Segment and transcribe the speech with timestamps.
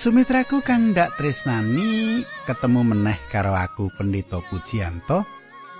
[0.00, 5.28] Sumitraku kang ndak tresnani ketemu meneh karo aku Pendito Pujianto.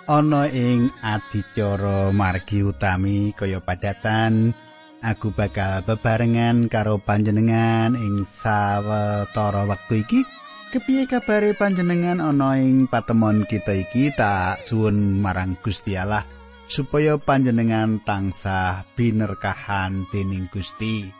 [0.04, 4.52] Ana ing adicara margi utami kaya padatan
[5.00, 10.20] aku bakal bebarengan karo panjenengan ing sawetara wektu iki.
[10.68, 14.12] Kepiye kabare panjenengan ana ing patemon kita iki?
[14.12, 16.28] Tak suwun marang Gusti Allah
[16.68, 21.19] supaya panjenengan tansah binerkahan dening Gusti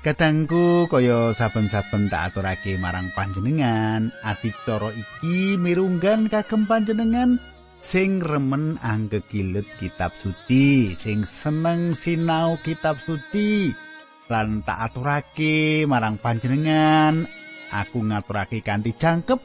[0.00, 7.36] Kadangku kaya saben-saben tak aturake marang panjenengan, adicara iki mirunggan kagem panjenengan
[7.84, 13.76] sing remen anggegilut kitab suci, sing seneng sinau kitab suci.
[14.32, 17.28] Lan tak aturake marang panjenengan,
[17.68, 19.36] aku ngaturake kanthi jangkep,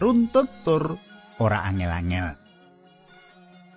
[0.00, 0.96] runtut tur
[1.36, 2.32] ora angel-angel.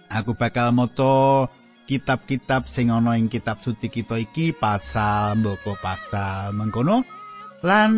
[0.07, 1.51] Aku bakal maca
[1.85, 7.05] kitab-kitab sing ana ing kitab suci kita iki pasal mboko pasal mengkono.
[7.61, 7.93] Lan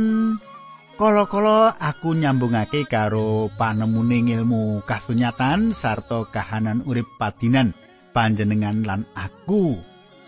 [0.99, 7.71] kala-kala aku nyambungake karo panemune ilmu kasunyatan sarta kahanan urip padinan
[8.11, 9.79] panjenengan lan aku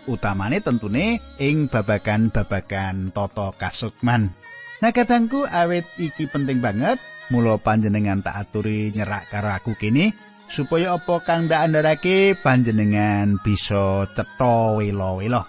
[0.08, 4.32] utamane tentune ing babagan-babagan tata kasukman.
[4.80, 6.96] Nah katangku awet iki penting banget.
[7.30, 10.10] Mula panjenengan tak aturi nyerak karo aku kene
[10.50, 15.46] supaya apa kang ndak andharake panjenengan bisa cetha wela-wela.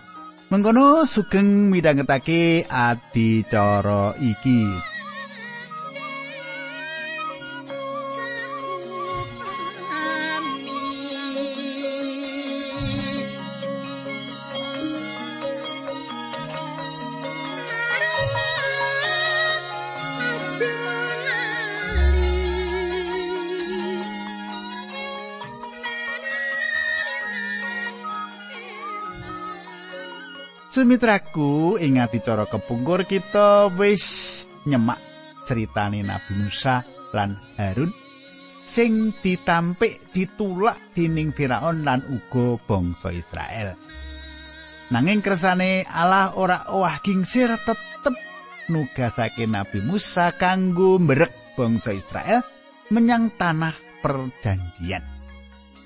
[0.53, 4.91] Mengkono sugeng midhangetake adicara iki.
[30.91, 35.00] Sumitraku ing adicara kepungkur kita wis nyemak
[35.47, 36.84] ceritane Nabi Musa
[37.16, 37.96] lan Harun
[38.68, 43.79] sing ditampik ditulak dening Firaun lan uga bangsa Israel.
[44.91, 48.19] Nanging kersane Allah ora owah gingsir tetep
[48.68, 52.44] nugasake Nabi Musa kanggo mberek bangsa Israel
[52.91, 55.10] menyang tanah perjanjian.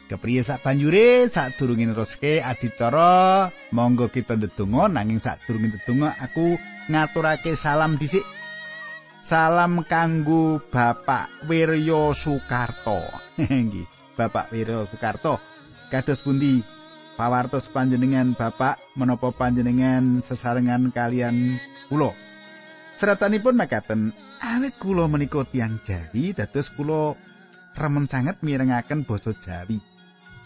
[0.06, 7.98] Kepriye sak banjure sadurunge neruske adicara monggo kita ndedonga nanging sadurunge ndedonga aku ngaturake salam
[7.98, 8.22] dhisik.
[9.26, 13.02] Salam kanggo Bapak Wiryo Soekarto.
[13.42, 15.42] Nggih, Bapak Wiryo Soekarto.
[15.90, 16.62] Kados pundi
[17.18, 21.58] pawartos panjenengan Bapak menapa panjenengan sesarengan kalian
[21.90, 22.14] kula?
[23.02, 27.18] Seratanipun makaten awit kula menika tiyang Jawi dados kula
[27.74, 29.95] remen sanget mirengaken basa Jawi.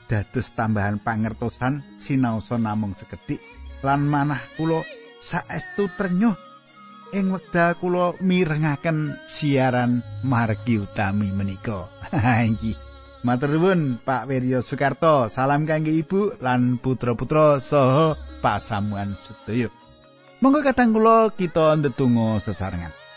[0.09, 3.39] Dados tambahan pangertosan sinaosa namung sekedhik
[3.85, 4.81] lan manah kula
[5.21, 6.35] saestu trenyuh.
[7.09, 11.89] Ing wekdal kula mirengaken siaran margi utami menika.
[12.45, 12.77] Inggih.
[13.19, 19.67] Matur nuwun Pak Wiryo Soekarto salam kangge ibu lan putra-putra saha pasamuan sedaya.
[20.39, 23.08] Monggo katang kula kita ndedonga sesarengan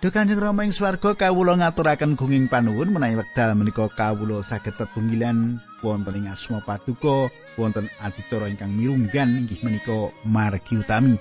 [0.00, 5.60] Duh Kanjeng Rama ing swarga kawula ngaturaken gunging panuwun menawi wekdal menika kawula saged tetunggilan
[5.84, 7.28] wonten ing asma paduka
[7.60, 11.20] wonten adicara ingkang mirunggan inggih menika margi utami.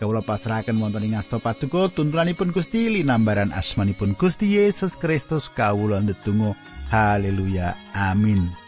[0.00, 6.56] Kawula pasrahaken wonten ing asta paduka tuntunanipun Gusti linambaran asmanipun Gusti Yesus Kristus kawula ndedonga
[6.88, 8.63] haleluya amin.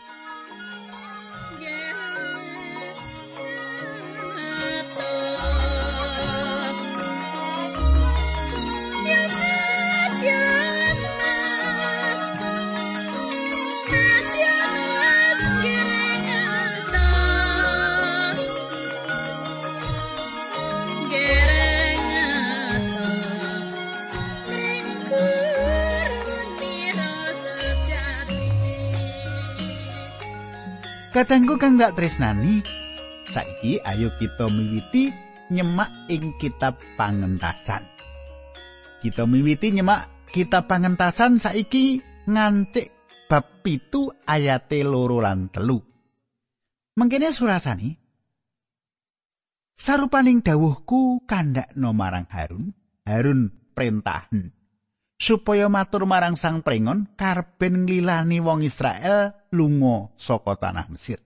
[31.17, 32.61] Kadangku kang gak tresnani,
[33.33, 35.09] saiki ayo kita miwiti
[35.49, 37.89] nyemak ing kitab pangentasan.
[39.01, 42.93] Kita miwiti nyemak kitab pangentasan saiki ngancik
[43.33, 45.81] bab pitu ayate loro lan telu.
[47.01, 47.97] Mengkene surasani,
[49.73, 52.77] Sarupaning dawuhku kandhakno marang Harun,
[53.09, 54.53] Harun perintahan.
[55.17, 61.21] Supaya matur marang sang prengon karben nglilani wong Israel lunga saka tanah Mesir.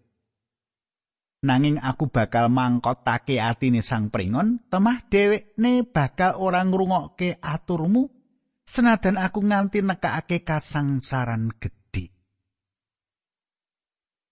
[1.40, 8.12] Nanging aku bakal mangkotake atine sang prengon, temah dhewekne bakal ora ngrungokke aturmu
[8.69, 12.12] senadan aku nganti nekake kasangsaran gedhe.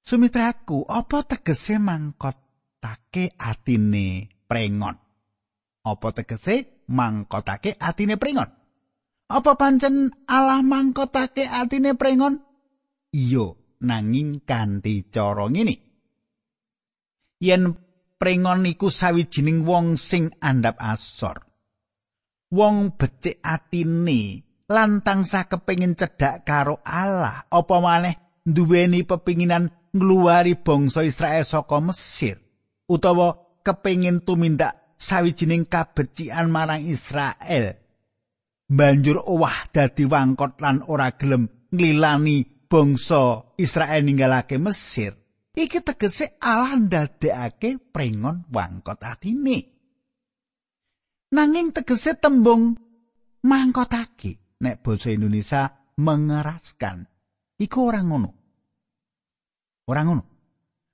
[0.04, 4.96] Sumitraku, apa tegese mangkotake atine prengon?
[5.88, 8.57] Apa tegese mangkotake atine pringon.
[9.28, 12.40] Apa pancen Allah mangkotake atine pringon?
[13.12, 13.52] Iya,
[13.84, 15.76] nanging kanthi cara ngene.
[17.44, 17.76] Yen
[18.16, 21.44] pringon iku sawijining wong sing andhap asor.
[22.48, 28.16] Wong becik atine lan tansah kepengin cedhak karo Allah, apa maneh
[28.48, 32.40] duweni pepinginan ngluwari bangsa Israel saka Mesir
[32.88, 37.87] utawa kepengin tumindak sawijining kabecikan marang Israel
[38.68, 45.16] banjur owah dadi wangkot lan ora gelem nglilani bangsa Israel ninggalake Mesir.
[45.58, 49.58] Iki tegese Allah ndadekake prengon wangkot atine.
[51.34, 52.78] Nanging tegese tembung
[53.42, 55.66] mangkotake nek basa Indonesia
[55.98, 57.08] mengeraskan.
[57.58, 58.30] Iku ora ngono.
[59.90, 60.24] Ora ngono.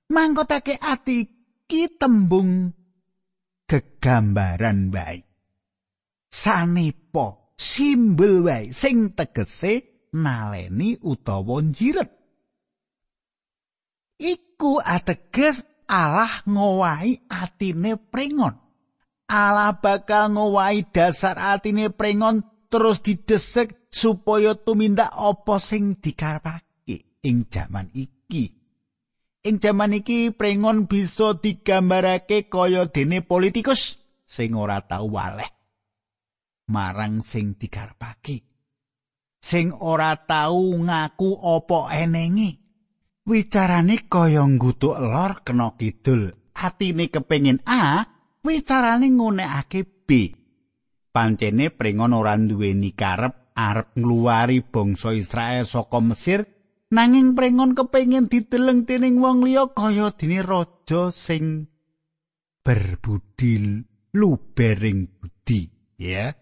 [0.09, 2.73] Mangkotake ati iki tembung
[3.69, 5.21] gegambaran wae.
[6.29, 9.73] Sanepa simbol wae sing tegese
[10.15, 12.11] naleni utawa njiret.
[14.15, 18.55] Iku ateges Allah ngowahi atine pringon.
[19.27, 27.91] Allah bakal ngowahi dasar atine pringon terus didesek supaya tumindak apa sing dikarepake ing jaman
[27.91, 28.51] iki.
[29.45, 35.54] Ing jaman iki prengon bisa digambarake kaya dene politikus sing ora tau waleh
[36.69, 38.45] marang sing digarapake.
[39.41, 42.61] Sing ora tau ngaku apa enenge.
[43.25, 46.33] Wicarane kaya nggutuk lor kena kidul.
[46.55, 48.05] Atine kepengin A,
[48.41, 50.09] wicarane ngunekake B.
[51.09, 56.43] Pancene prengon ora duweni karep arep ngluwari bangsa Israel saka Mesir
[56.91, 61.71] nanging prengon kepengin dideleng dening wong liya kaya dene raja sing
[62.61, 63.79] berbudi
[64.11, 66.35] lubering budi ya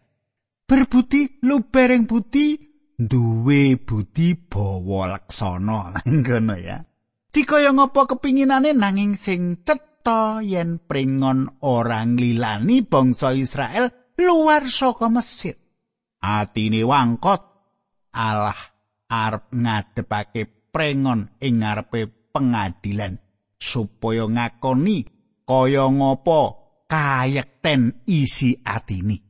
[0.64, 2.58] berbudi lubering budi
[2.98, 6.00] duwe budi bawa laksana.
[6.08, 6.80] Ngono ya.
[7.34, 13.90] Dikaya ngapa kepinginane nanging sing cetha yen prengon ora nglilani bangsa Israel
[14.22, 15.58] luar saka Mesir.
[16.22, 17.42] Atine wangkot.
[18.14, 18.60] Allah
[19.10, 23.18] arep ngadepake prengon ing ngarepe pengadilan
[23.58, 25.10] supaya ngakoni
[25.42, 26.42] kaya ngopo
[26.86, 29.23] kayekten isi atini.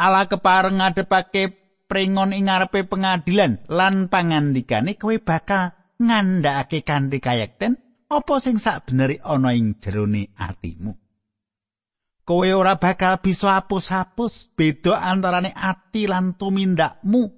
[0.00, 1.52] Ala kepareng ngadepake
[1.84, 7.76] prengon ing ngarepe pengadilan lan pangandikane kowe bakal ngandhakake kanthi kayekten
[8.08, 10.96] apa sing sak beneri ana ing jerone atimu.
[12.24, 17.36] Kowe ora bakal bisa hapus-hapus beda antarane ati lan tumindakmu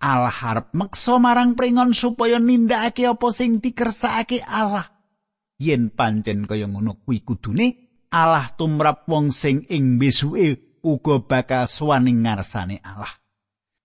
[0.00, 4.88] Allah harap meksa marang pringon supaya nindakake apa sing dikersakake Allah.
[5.60, 12.26] Yen pancen kaya ngono kuwi kudune Allah tumrap wong sing ing besuke uga bakal swaning
[12.26, 13.14] ngarsane Allah.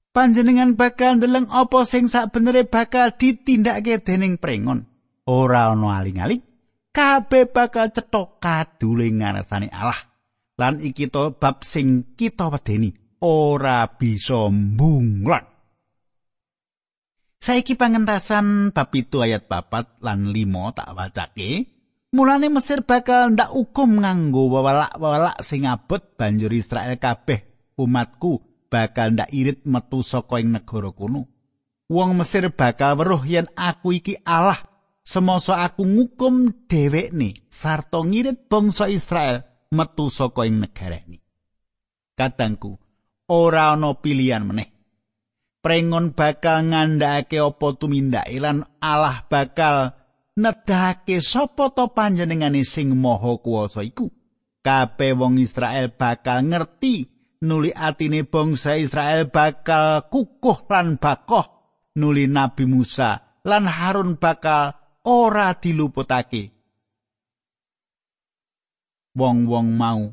[0.10, 4.88] Panjenengan bakal ndeleng apa sing sakbenere bakal ditindakake dening pringon.
[5.30, 6.42] Ora ana aling-aling,
[6.90, 10.00] kabeh bakal cetha kadule ngarsane Allah.
[10.56, 15.44] Lan iki to bab sing kita wedeni ora bisa mbunglan.
[17.44, 21.75] Saiki pangentasan bab itu ayat papat lan limo tak wacake.
[22.16, 27.44] Mulane Mesir bakal ndak hukum nganggo wawalak-wawalak sing abot banjur Israel kabeh
[27.76, 28.40] umatku
[28.72, 31.28] bakal ndak irit metu saka ing negara kuno.
[31.92, 34.64] Wong Mesir bakal weruh yen aku iki Allah
[35.04, 39.44] semasa aku ngukum dhewekne sarta ngirit bangsa Israel
[39.76, 41.20] metu saka ing negara ini.
[42.16, 42.80] Katangku,
[43.28, 44.72] ora ana pilihan meneh.
[45.66, 49.98] prengon bakal ngandhakake apa tumindake lan Allah bakal
[50.36, 54.12] nedhake sapa to panjenengane sing maha kuwasa iku?
[54.66, 57.08] Kabeh wong Israel bakal ngerti
[57.46, 61.46] nuli atine bangsa Israel bakal kukuh lan bakoh
[61.96, 64.74] nuli Nabi Musa lan Harun bakal
[65.06, 66.52] ora diluputake.
[69.16, 70.12] Wong-wong mau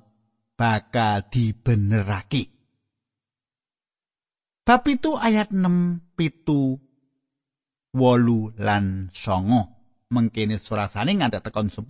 [0.55, 2.53] bakal dibenerake.
[4.63, 6.79] Bab itu ayat 6 pitu
[7.91, 9.82] wolu lan songo
[10.13, 11.89] mengkini surasane nganti tekon 10.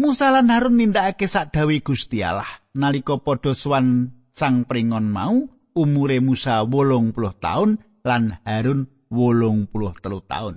[0.00, 5.44] Musa lan Harun nindakake sak dawe Gusti Allah nalika padha suwan sang pringon mau
[5.76, 10.56] umure Musa wolung puluh tahun lan Harun wolung puluh telu tahun.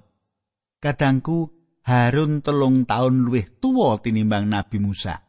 [0.79, 1.51] Kadangku
[1.83, 5.19] Harun telung tahun luwih tuwa tinimbang Nabi Musa.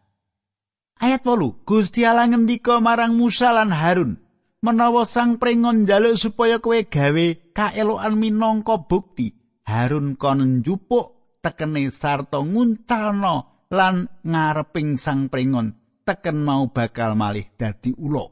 [0.94, 4.22] Ayat 8 Gusti Allah ngendika marang Musa lan Harun
[4.62, 12.38] menawa sang pringon njaluk supaya kowe gawe kaelokan minangka bukti Harun kon njupuk tekene sarta
[12.40, 15.72] nguncalno lan ngareping sang pringon
[16.04, 18.28] teken mau bakal malih dadi ula.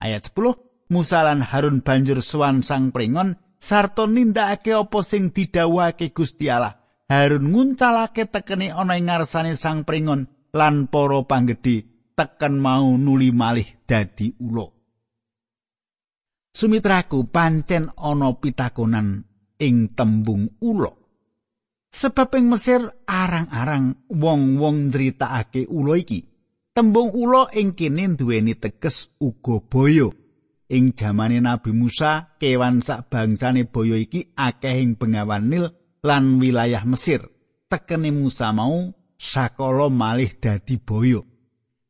[0.00, 6.46] Ayat 10 Musa lan Harun banjur suwan sang pringon sarta nindakake apa sing didhawuhake Gusti
[6.52, 6.78] Allah.
[7.10, 13.66] Harun nguncalake tekeni ana ing ngarsane sang pringon lan para panggedhe teken mau nuli malih
[13.88, 14.68] dadi ula.
[16.56, 20.92] Sumitraku pancen ana pitakonan ing tembung ula.
[21.96, 26.28] Sebab ing Mesir arang-arang wong-wong nyritakake ula iki.
[26.76, 30.12] Tembung ula ing kene duweni teges uga boyo.
[30.68, 35.72] Ing jamane Nabi Musa, kewan sak bangsane boyo iki akeh ing bengawan Nil
[36.04, 37.24] lan wilayah Mesir.
[37.70, 41.24] Tekene Musa mau sakala malih dadi boyo.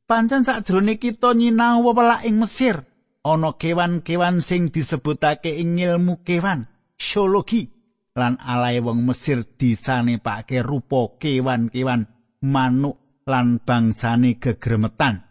[0.06, 2.87] Pancen sakjroning kita nyinau wewelak ing Mesir,
[3.26, 6.70] ana kewan-kewan sing disebutake ing ilmu kewan.
[6.97, 7.69] Zoologi
[8.17, 12.09] lan alae wong Mesir disanepake rupa kewan-kewan
[12.49, 15.25] manuk lan bangsane gegremetan.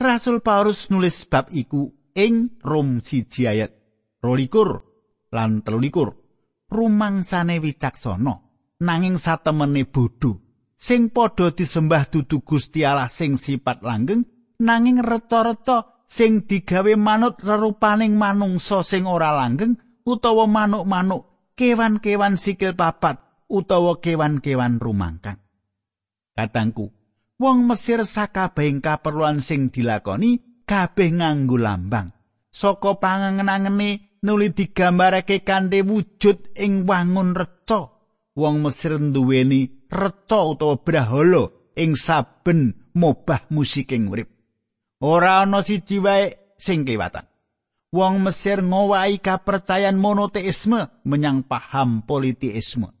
[0.00, 3.72] Rasul Paulus nulis bab iku ing Rom siji ayat
[4.24, 6.72] 22 lan 23.
[6.72, 8.34] Rumangsane wicaksana
[8.82, 10.42] nanging satemene bodho
[10.76, 14.28] sing padha disembah dudu Gusti Allah sing sifat langgeng
[14.60, 23.18] nanging reca-reca sing digawe manut rerupaning manungsa sing ora langgeng utawa manuk-manuk, kewan-kewan sikil papat
[23.50, 25.42] utawa kewan-kewan rumangkang.
[26.38, 26.94] Katangku,
[27.42, 32.14] wong Mesir sakabehing kaperluan sing dilakoni kabeh nganggo lambang.
[32.54, 37.92] Saka pangangen-angene nuli digambarake kanthi wujud ing wangun reca.
[38.36, 44.28] Wong Mesir nduweni reca utawa brahala ing saben mobah musik ing urip.
[45.04, 47.28] Ora ana siji wae sing kewatan.
[47.96, 52.92] Wong Mesir ngowahi kapercayan monoteisme menyang paham politeisme.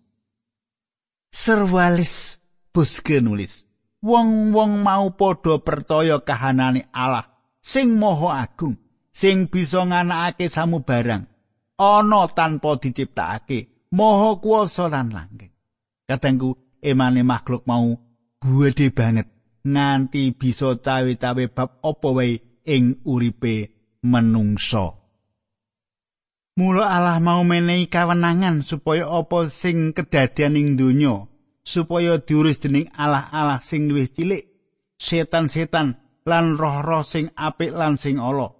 [1.28, 2.40] Serwalis
[2.72, 3.64] Buske nulis,
[4.04, 7.24] wong-wong mau padha percaya kahanane Allah
[7.64, 8.76] sing maha agung,
[9.12, 11.24] sing bisa nganakake samubarang,
[11.80, 15.52] ana tanpa diciptakake, maha kuwasa lan langgeng.
[16.04, 17.96] Kadangku emane makhluk mau
[18.44, 19.32] gedhe banget
[19.66, 25.00] nganti bisa cawe-cawe bab apa wae ing uripe menungso.
[26.56, 31.28] Mula Allah mau menehi kawenangan supaya apa sing kedadian ing donya
[31.66, 34.46] supaya diurus dening Allah-Allah sing luwih cilik,
[35.02, 38.54] setan-setan lan roh-roh sing apik lan sing ala.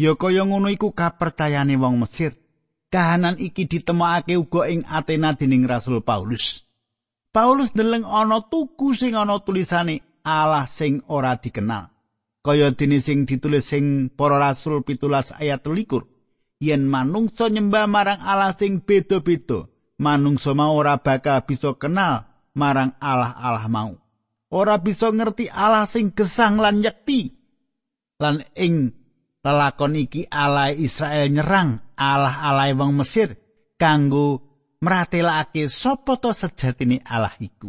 [0.00, 2.32] Ya kaya ngono iku kapercayane wong Mesir.
[2.88, 6.64] Kahanan iki ditemokake uga ing Athena dening Rasul Paulus.
[7.28, 11.97] Paulus ndeleng ana tuku sing ana tulisane Allah sing ora dikenal.
[12.48, 16.08] Kaya dene sing ditulis sing para rasul pitulas ayat likur
[16.64, 19.68] yen manungsa nyembah marang Allah sing beda-beda
[20.00, 22.24] manungsa mau ora bakal bisa kenal
[22.56, 23.92] marang Allah-Allah mau.
[24.48, 27.36] Ora bisa ngerti Allah sing gesang lan yekti
[28.16, 28.96] lan ing
[29.44, 33.36] lelakon iki Allah Israel nyerang Allah-Allah wong Mesir
[33.76, 34.40] kanggo
[34.80, 37.68] mratelake sapa to sejatine Allah iku.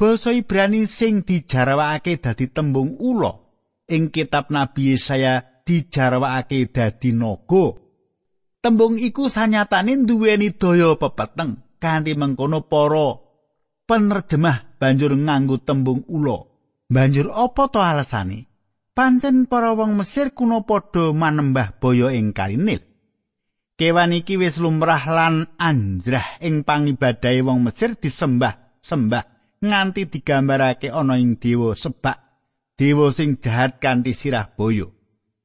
[0.00, 3.45] Basa Ibrani sing dijarawake dadi tembung ula
[3.86, 7.78] ing kitab Nabi Yesaya dijarwakake dadi naga.
[8.62, 13.22] Tembung iku sanyatane duweni daya pepeteng kanthi mengkono para
[13.86, 16.42] penerjemah banjur nganggo tembung ula.
[16.86, 18.46] Banjur apa to alasane?
[18.96, 22.80] Pancen para wong Mesir kuno padha manembah boyo ing Kalinil.
[23.76, 31.20] Kewan iki wis lumrah lan anjrah ing pangibadahe wong Mesir disembah sembah nganti digambarake ana
[31.20, 32.25] ing dewa sebak
[32.76, 34.92] dewa sing jahat kanthi sirah boyo.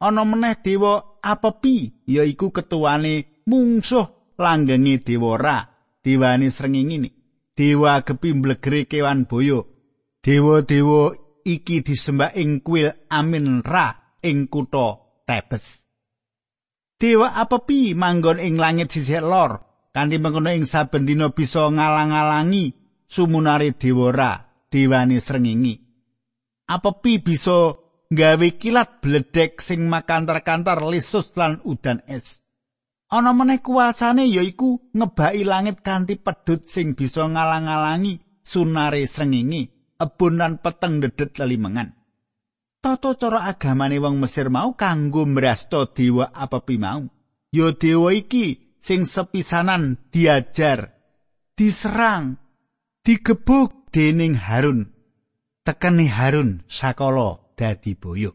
[0.03, 5.57] Ana meneh dewa Apepi, yaiku ketuane mungsuh langgenge dewa Ra,
[6.03, 7.13] dewane srengenge.
[7.55, 9.69] Dewa gepi mblegere kewan boyo.
[10.21, 11.13] Dewa-dewa
[11.45, 15.85] iki disembah ing kuil Amin Ra ing kutha Tebes.
[16.97, 19.61] Dewa Apepi manggon ing langit sisih lor,
[19.93, 22.73] kanthi mengkono ing saben dina bisa ngalang-alangi
[23.09, 24.31] sumunare dewa Ra,
[24.69, 25.80] dewane srengenge.
[26.67, 27.77] Apepi bisa
[28.11, 32.43] gawe kilat bledek sing makantar-kantar lisus lan udan es.
[33.11, 40.63] Ana meneh kuasane yaiku ngebaki langit kanthi pedhut sing bisa ngalang-alangi sunare srengenge, ebon lan
[40.63, 41.91] peteng dedet lelimengan.
[42.81, 47.03] Tata cara agamane wong Mesir mau kanggo mrasta dewa apepi mau.
[47.51, 50.95] Ya dewa iki sing sepisanan diajar,
[51.53, 52.39] diserang,
[53.03, 55.00] digebuk dening Harun
[55.61, 58.33] tekeni Harun sakala dadi boyo.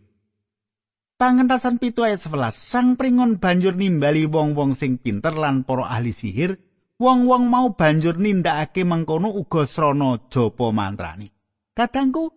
[1.16, 6.60] Pangentasan pitu ayat 11, sang pringon banjur nimbali wong-wong sing pinter lan para ahli sihir,
[7.00, 11.32] wong-wong mau banjur nindakake mengkono uga srana japa mantrani.
[11.72, 12.36] Kadangku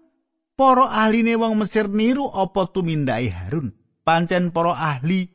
[0.55, 3.75] para ahline wong Mesir niru apa tumindake Harun.
[4.03, 5.27] Pancen para ahli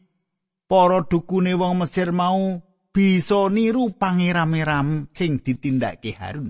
[0.65, 2.65] para dukune wong Mesir mau
[2.97, 6.49] bisa niru pangeram-eram sing ditindakake Harun.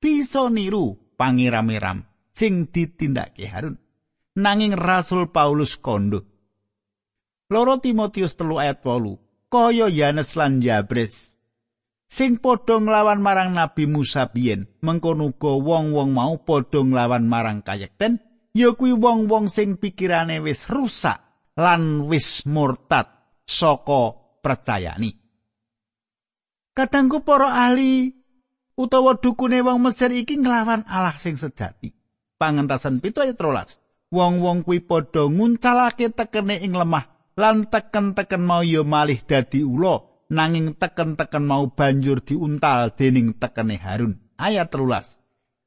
[0.00, 3.78] Bisa niru pangeram-eram sing ditindakake Harun.
[4.34, 6.26] Nanging Rasul Paulus kondo.
[7.46, 9.46] Loro Timotius telu ayat 8.
[9.46, 11.34] Kaya Yanes lan Jabres
[12.14, 18.22] sing padha nglawan marang Nabi Musa biyen mengkono uga wong-wong mau padha nglawan marang kayekten
[18.54, 21.18] ya kuwi wong-wong sing pikirane wis rusak
[21.58, 23.10] lan wis murtad
[23.42, 25.10] saka percayani
[26.74, 28.10] Kadangku para ahli
[28.74, 31.90] utawa dukune wong Mesir iki nglawan Allah sing sejati
[32.36, 33.78] pangentasan pitu ayat rolas
[34.14, 40.78] wong-wong kuwi padha nguncalake tekene ing lemah lan teken-teken mau ya malih dadi ula nanging
[40.78, 44.22] teken-teken mau banjur diuntal dening tekene Harun.
[44.38, 45.18] Ayat telulas.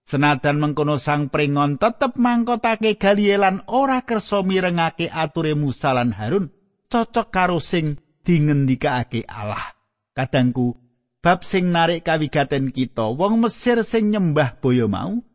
[0.07, 6.47] Senadan mengkono sang pringon tetep mangkotake galielan ora kersa mirengake ature Musa lan Harun
[6.87, 9.75] cocok karo sing dingendikake Allah.
[10.15, 10.79] Kadangku
[11.19, 15.26] bab sing narik kawigaten kita wong Mesir sing nyembah boyo mau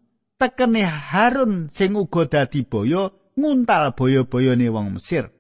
[0.43, 5.31] tekene Harun sing uga dadi boyo nguntal boyo-boyone wong Mesir.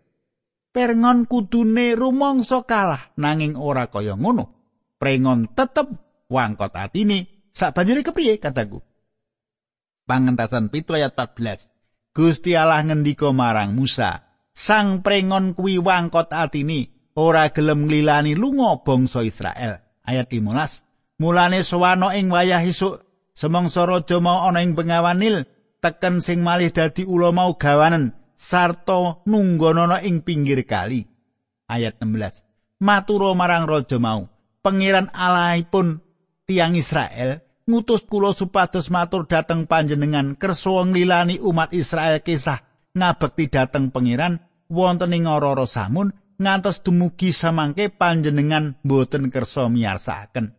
[0.70, 4.54] Prengon kudune rumangsa kalah nanging ora kaya ngono.
[4.96, 5.90] Prengon tetep
[6.30, 8.78] wangkot atine sabanjure kepriye kataku.
[10.06, 12.14] Pangentasan pitu ayat 14.
[12.14, 14.22] Gusti Allah ngendika marang Musa,
[14.54, 19.82] sang prengon kuwi wangkot atine ora gelem nglilani lunga bangsa Israel.
[20.06, 21.20] Ayat 15.
[21.20, 25.44] Mulane sowano ing wayah esuk semangsa raja mau ana ing bengawan Nil
[25.82, 31.04] teken sing malih dadi ula mau gawanen sarta nunggonana ing pinggir kali.
[31.66, 32.84] Ayat 16.
[32.84, 34.28] Maturo marang raja mau,
[34.60, 36.02] pangeran Allahipun
[36.44, 42.60] tiang Israel ngutus kula supados matur dateng panjenengan kersa nglilani umat Israel kisah
[42.92, 46.10] ngabekti dateng pangeran wonten ing ora samun
[46.42, 50.58] ngantos dumugi samangke panjenengan boten kersa miyarsakaken.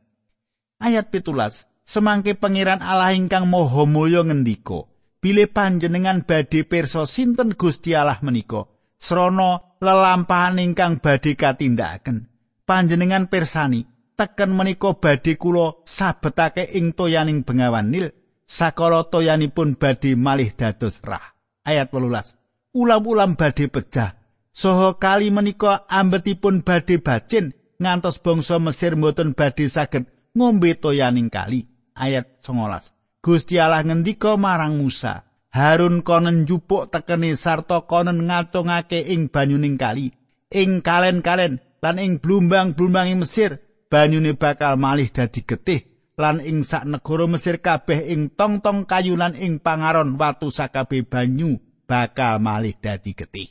[0.79, 4.89] Ayat pitulas, semangke pangeran Allah ingkang moho mulya ngendika,
[5.23, 8.67] Bile panjenengan badhe pirsa sinten Gusti Allah menika?
[8.99, 12.27] Srana lelampahan ingkang badhe katindakaken
[12.63, 18.11] panjenengan pirsani teken menika badhe kula sabetake ing toyaning bengawan Nil
[18.47, 21.35] sakala toyanipun badhe malih dados rah.
[21.63, 24.19] Ayat 18 ulam-ulam badhe pecah
[24.51, 31.72] saha kali menika ambetipun badhe bacin ngantos bangsa Mesir mboten badhe saged ngombe toyaning kali
[31.95, 39.31] ayat 19 Gusti Allah ngendika marang Musa, Harun konen njupuk tekeni sarta konen ngatungake ing
[39.31, 40.11] banyuning kali,
[40.51, 47.25] ing kalen-kalen lan ing blumbang-blumbang Mesir, banyune bakal malih dadi getih lan ing sak negara
[47.31, 53.49] Mesir kabeh ing tong-tong kayu lan ing pangaron watu sakabeh banyu bakal malih dadi getih.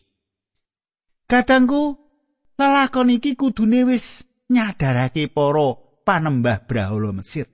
[1.26, 1.96] Kadangku
[2.60, 7.48] lelakon iki kudune wis nyadarake para panembah brahala Mesir.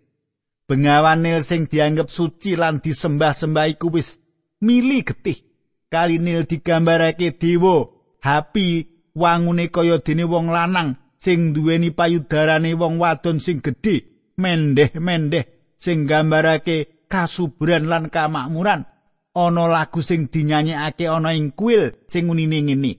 [0.69, 4.21] Bengawan sing dianggep suci lan disembah-sembah iku wis
[4.61, 5.41] mili getih.
[5.89, 7.89] Kali Nil digambarake dewa,
[8.21, 8.85] hapi
[9.17, 14.05] wangune kaya dene wong lanang sing duweni payudarane wong wadon sing gedhe,
[14.37, 18.85] mendeh-mendeh sing gambarake kasuburan lan kamakmuran.
[19.33, 22.93] Ana lagu sing dinyanyekake ana ing kuil sing unine ngene.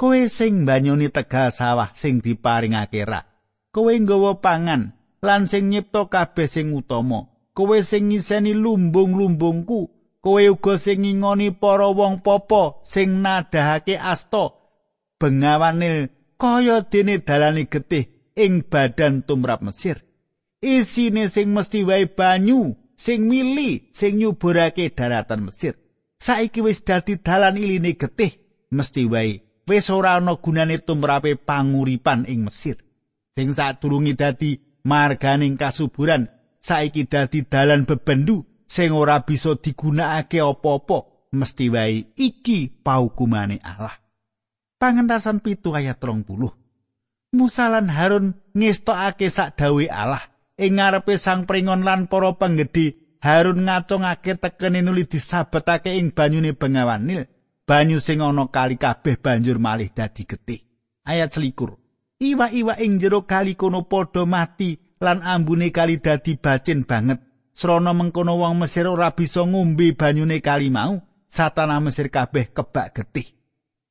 [0.00, 3.20] Kowe sing banyune tegal sawah sing diparingake ra.
[3.68, 7.28] Kowe nggawa pangan lan sing nyipta kabeh sing utama.
[7.56, 9.80] Kowe sing ngiseni lumbung-lumbungku,
[10.24, 14.56] kowe uga sing ngingoni para wong popo sing nadahake asta.
[15.20, 16.08] Bengawane
[16.40, 20.00] kaya dene dalane getih ing badan tumrap Mesir.
[20.60, 25.74] Isine sing mesti wae banyu, sing mili, sing nyuburake daratan Mesir.
[26.20, 28.32] Saiki wis dadi dalan iline getih,
[28.72, 32.76] mesti wae wis ora ana gunane tumrape panguripan ing Mesir.
[33.36, 36.28] Sing sadurunge dadi marganing kasuburan
[36.60, 43.96] saiki dadi dalan bebendu sing ora bisa digunakake apa-apa mesti wae iki paukumane Allah.
[44.80, 46.24] Pangentasan pitu ayat 30
[47.36, 50.24] Musa lan Harun ngestokake sak dawe Allah
[50.60, 57.04] ing ngarepe sang pringon lan para penggede Harun ngacungake tekene nuli disabetake ing banyune bengawan
[57.04, 57.28] Nil.
[57.68, 60.60] Banyu sing ana kali kabeh banjur malih dadi getih.
[61.06, 61.79] Ayat selikur
[62.20, 67.24] iwa-iwa ing jero kali kono padha mati lan ambune kali dadi bacin banget.
[67.56, 73.28] Srana mengkono wong Mesir ora bisa ngombe banyune kali mau, satana Mesir kabeh kebak getih.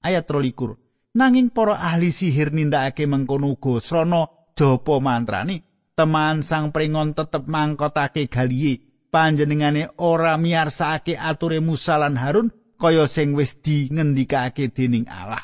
[0.06, 0.78] Ayat 23.
[1.18, 5.66] Nanging para ahli sihir nindakake mengkono uga srana japa mantrane,
[5.98, 13.34] teman sang pringon tetep mangkotake galiye panjenengane ora miyarsakake ature Musa lan Harun kaya sing
[13.34, 15.42] wis dingendikake dening Allah.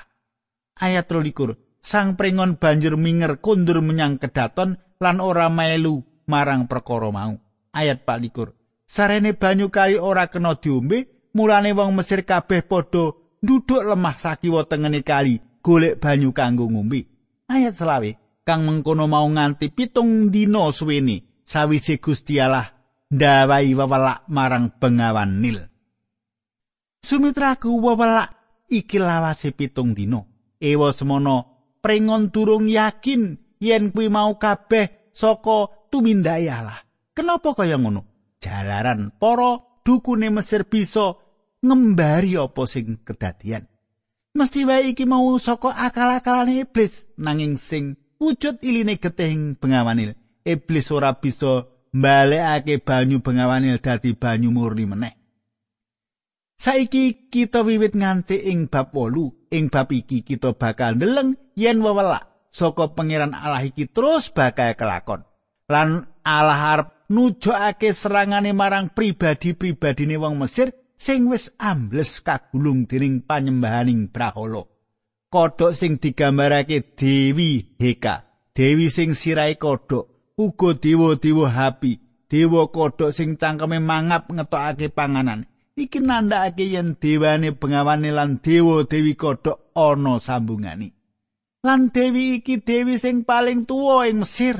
[0.78, 1.65] Ayat 23.
[1.86, 7.38] Sang pringon banjur minger kundur menyang kedaton lan ora melu marang perkara mau.
[7.78, 8.58] Ayat 24.
[8.90, 13.14] Sarene banyu kali ora kena diombe, mulane wong Mesir kabeh padha
[13.46, 17.06] nduduk lemah sakiwa tengene kali golek banyu kanggo ngombe.
[17.54, 22.66] Ayat selawe, kang mengkono mau nganti pitung dina suwene sawise Gusti Allah
[23.14, 25.62] ndawai wewelak marang bengawan Nil.
[27.06, 28.34] Sumitraku wewelak
[28.74, 30.26] iki lawase pitung dina.
[30.58, 31.55] Ewa semono
[31.86, 36.82] prengon durung yakin yen kuwi mau kabeh saka tumindai Allah.
[37.14, 38.10] Kenapa kaya ngono?
[38.42, 41.14] Jalaran para dukune Mesir bisa
[41.62, 43.70] ngembari apa sing kedadian.
[44.34, 51.14] Mesti wae iki mau saka akal-akalane iblis nanging sing wujud iline getih bengawan Iblis ora
[51.22, 55.25] bisa mbalekake banyu bengawan dadi banyu murni meneh.
[56.56, 59.52] Saiki kita wiwit nganti ing bab 8.
[59.52, 65.28] Ing bab iki kita bakal ndeleng yen wewelak saka pangeran Allah iki terus bakal kelakon.
[65.68, 74.08] Lan Allah arep nujokake serangane marang pribadi-pribadine wong Mesir sing wis ambles kagulung dening panyembahaning
[74.08, 74.64] brahala.
[75.28, 78.24] Kodhok sing digambarake Dewi Heka,
[78.56, 82.00] Dewi sing sirai kodhok, uga dewa-dewa hapi,
[82.32, 85.44] dewa kodhok sing cangkeme mangap ngetokake panganan.
[85.76, 90.88] Iki nandhakake yen dewane bengawane lan dewa dewi kodhok ana sambungane.
[91.68, 94.58] Lan dewi iki dewi sing paling tuwa ing Mesir.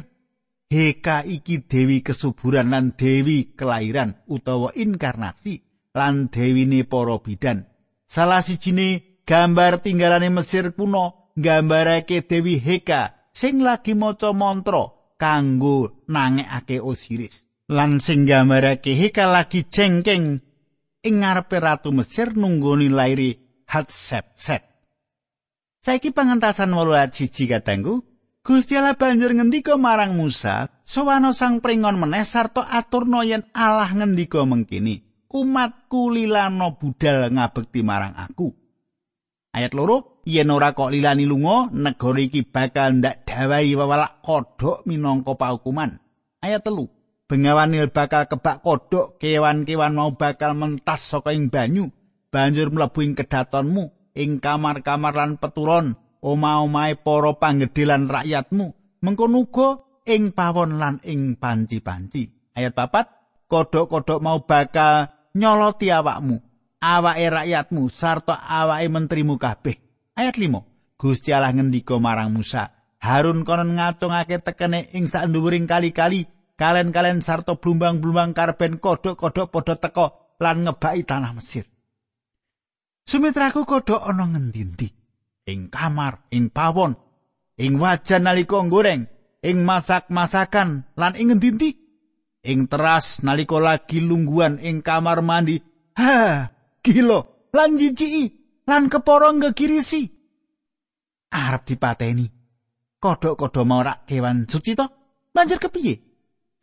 [0.74, 5.56] Heka iki dewi kesuburan lan dewi kelahiran utawa inkarnasi
[5.96, 7.64] lan dewine para bidan.
[8.08, 16.84] Salah sijine gambar tinggalane Mesir kuno nggambarake dewi Heka sing lagi maca mantra kanggo nangekake
[16.84, 17.48] Osiris.
[17.72, 20.42] Lan sing nggambarake Heka lagi cengkeng
[21.06, 23.38] ing ngarepe ratu Mesir nunggoni lairi
[23.70, 24.66] Hatshepset.
[25.86, 28.02] Saiki pangentasan 8 siji katanggu,
[28.46, 34.46] Gusti Allah banjur ngendika marang Musa, "Sowana sang pringon meneh sarta aturna yen Allah ngendika
[34.46, 38.54] mengkini, umatku lilano budal ngabekti marang aku."
[39.50, 45.34] Ayat loro, yen ora kok lilani lunga, negara iki bakal ndak dawahi wewalak kodhok minangka
[45.34, 45.98] paukuman.
[46.44, 46.86] Ayat telu,
[47.26, 51.90] bengawan nil bakal kebak kodhok kewan-kewan mau bakal mentas saka ing banyu.
[52.30, 59.00] Banjur mlebu ing kedatonmu ing kamar-kamar lan peturon omah-omahe para panggedhe lan rakyatmu.
[59.02, 59.70] Mengkono uga
[60.10, 62.54] ing pawon lan ing panci-panci.
[62.56, 63.08] Ayat papat
[63.48, 66.40] kodhok-kodhok mau bakal nyoloti awakmu
[66.82, 69.76] awake rakyatmu sarta awake menterimu kabeh.
[70.16, 72.72] Ayat 5 Gusti Allah ngendika marang Musa
[73.04, 80.64] Harun konon ngacungake tekene ing sak kali-kali kalen-kalen sarta blumbang-blumbang karben kodhok-kodhok padha teka lan
[80.64, 81.66] ngebaki tanah Mesir.
[83.06, 84.90] Sumitraku kodhok ana ngendi
[85.46, 86.98] Ing kamar, ing pawon,
[87.62, 89.06] ing wajan nalika goreng,
[89.46, 91.70] ing masak-masakan lan ing ngendi
[92.46, 95.58] Ing teras nalika lagi lungguan ing kamar mandi.
[95.98, 96.46] Ha,
[96.82, 98.26] gila, lan jijiki,
[98.70, 100.02] lan kepara ngegirisi.
[101.34, 102.26] Arep dipateni.
[103.02, 104.86] Kodhok-kodhok mau rak kewan suci to?
[105.34, 106.15] Banjur kepiye?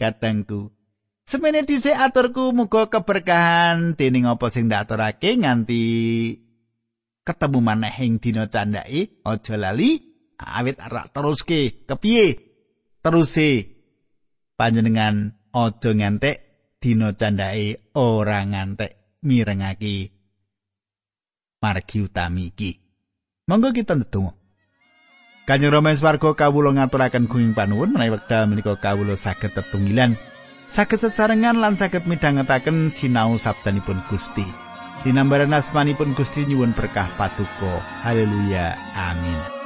[0.02, 0.74] Katangku.
[1.22, 3.94] Semene dhisik aturku muga keberkahan.
[3.94, 5.82] Dening apa sing ndaturake nganti
[7.22, 10.02] ketemu maneh ing dina candhake aja lali
[10.42, 11.86] awit arak teruske.
[11.86, 12.26] Kepiye?
[12.98, 13.50] Teruse.
[14.58, 16.36] Panjenengan aja ngantek
[16.82, 20.10] dina candhake ora ngantek mirengake.
[21.62, 22.70] Margi utami iki.
[23.46, 24.41] Monggo kita ndedonga
[25.42, 30.14] Kanjeng Rama swarga kawula ngaturaken gunging panuwun menawi wekdal menika kawula saged tetunggilan
[30.70, 34.46] saged sesarengan lan saged midhangetaken sinau sabdanipun Gusti.
[35.02, 37.82] Dinambaran asmanipun Gusti nyuwun berkah patuko.
[38.06, 38.78] Haleluya.
[38.94, 39.61] Amin.